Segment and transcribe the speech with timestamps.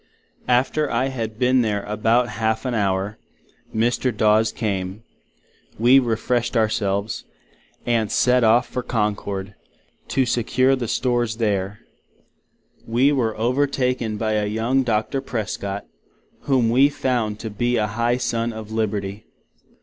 [0.47, 3.19] After I had been there about half an Hour,
[3.71, 4.11] Mr.
[4.11, 5.03] Daws came;
[5.77, 7.23] we refreshid our selves,
[7.85, 9.53] and set off for Concord,
[10.07, 11.37] to secure the Stores, &c.
[11.37, 11.81] there.
[12.87, 15.85] We were overtaken by a young Docter Prescot,
[16.45, 19.27] whom we found to be a high Son of Liberty.